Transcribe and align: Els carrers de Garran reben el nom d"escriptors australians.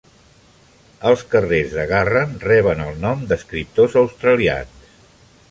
Els 1.09 1.23
carrers 1.33 1.69
de 1.79 1.85
Garran 1.91 2.33
reben 2.47 2.83
el 2.87 2.99
nom 3.05 3.23
d"escriptors 3.33 4.01
australians. 4.05 4.91